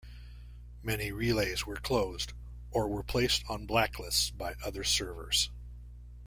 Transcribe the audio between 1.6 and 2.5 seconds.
were closed,